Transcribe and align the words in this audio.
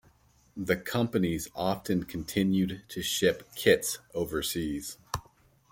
The 0.57 0.77
companies 0.77 1.47
often 1.53 2.05
continued 2.05 2.81
to 2.89 3.03
ship 3.03 3.47
"kits" 3.53 3.99
overseas. 4.15 4.97